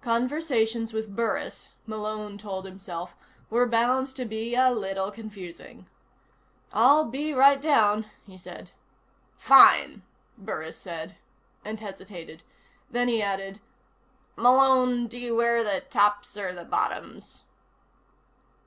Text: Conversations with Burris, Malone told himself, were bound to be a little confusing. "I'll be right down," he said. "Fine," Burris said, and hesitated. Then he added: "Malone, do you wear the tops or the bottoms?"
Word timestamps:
Conversations 0.00 0.94
with 0.94 1.14
Burris, 1.14 1.74
Malone 1.84 2.38
told 2.38 2.64
himself, 2.64 3.14
were 3.50 3.66
bound 3.68 4.08
to 4.16 4.24
be 4.24 4.54
a 4.54 4.70
little 4.70 5.10
confusing. 5.10 5.86
"I'll 6.72 7.04
be 7.04 7.34
right 7.34 7.60
down," 7.60 8.06
he 8.24 8.38
said. 8.38 8.70
"Fine," 9.36 10.04
Burris 10.38 10.78
said, 10.78 11.16
and 11.66 11.80
hesitated. 11.80 12.42
Then 12.90 13.08
he 13.08 13.20
added: 13.20 13.60
"Malone, 14.36 15.06
do 15.06 15.18
you 15.18 15.36
wear 15.36 15.62
the 15.62 15.82
tops 15.90 16.38
or 16.38 16.54
the 16.54 16.64
bottoms?" 16.64 17.44